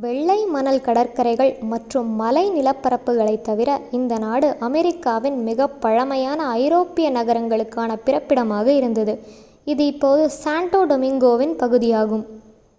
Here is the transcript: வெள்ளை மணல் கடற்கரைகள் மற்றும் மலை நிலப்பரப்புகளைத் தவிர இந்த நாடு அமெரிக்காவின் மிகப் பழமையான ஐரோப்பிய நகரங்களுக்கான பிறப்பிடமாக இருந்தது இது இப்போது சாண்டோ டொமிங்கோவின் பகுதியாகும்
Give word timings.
வெள்ளை 0.00 0.46
மணல் 0.50 0.82
கடற்கரைகள் 0.82 1.52
மற்றும் 1.70 2.08
மலை 2.16 2.42
நிலப்பரப்புகளைத் 2.50 3.44
தவிர 3.46 3.68
இந்த 3.90 4.18
நாடு 4.18 4.48
அமெரிக்காவின் 4.60 5.38
மிகப் 5.44 5.78
பழமையான 5.80 6.40
ஐரோப்பிய 6.60 7.08
நகரங்களுக்கான 7.10 7.96
பிறப்பிடமாக 8.04 8.66
இருந்தது 8.74 9.14
இது 9.66 9.86
இப்போது 9.86 10.26
சாண்டோ 10.38 10.82
டொமிங்கோவின் 10.86 11.56
பகுதியாகும் 11.58 12.26